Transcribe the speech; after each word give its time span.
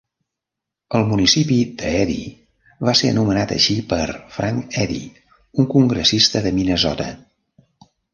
El 0.99 1.03
municipi 1.09 1.57
d'Eddy 1.81 2.23
va 2.89 2.95
ser 3.01 3.11
anomenat 3.15 3.53
així 3.55 3.75
per 3.91 4.07
Frank 4.37 4.79
Eddy, 4.85 5.03
un 5.65 5.69
congressista 5.75 6.43
de 6.47 6.55
Minnesota. 6.61 7.07